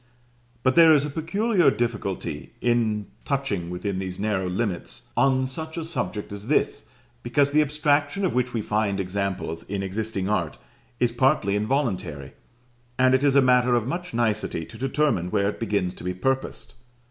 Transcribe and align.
But 0.63 0.73
there 0.73 0.95
is 0.95 1.05
a 1.05 1.11
peculiar 1.11 1.69
difficulty 1.69 2.53
in 2.59 3.05
touching 3.23 3.69
within 3.69 3.99
these 3.99 4.19
narrow 4.19 4.49
limits 4.49 5.09
on 5.15 5.45
such 5.45 5.77
a 5.77 5.85
subject 5.85 6.31
as 6.31 6.47
this, 6.47 6.85
because 7.21 7.51
the 7.51 7.61
abstraction 7.61 8.25
of 8.25 8.33
which 8.33 8.51
we 8.51 8.63
find 8.63 8.99
examples 8.99 9.61
in 9.61 9.83
existing 9.83 10.27
art, 10.27 10.57
is 10.99 11.11
partly 11.11 11.55
involuntary; 11.55 12.33
and 12.97 13.13
it 13.13 13.23
is 13.23 13.35
a 13.35 13.43
matter 13.43 13.75
of 13.75 13.85
much 13.85 14.11
nicety 14.11 14.65
to 14.65 14.75
determine 14.79 15.29
where 15.29 15.47
it 15.49 15.59
begins 15.59 15.93
to 15.93 16.03
be 16.03 16.15
purposed. 16.15 16.73